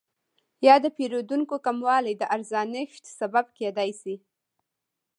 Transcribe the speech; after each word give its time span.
یا 0.67 0.75
د 0.83 0.85
پیرودونکو 0.97 1.55
کموالی 1.65 2.13
د 2.17 2.23
ارزانښت 2.35 3.03
سبب 3.19 3.45
کیدای 3.59 3.89
شي؟ 4.01 4.15